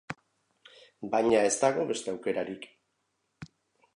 Baina 1.11 1.41
ez 1.49 1.53
dago 1.65 1.85
beste 1.93 2.13
aukerarik. 2.15 2.65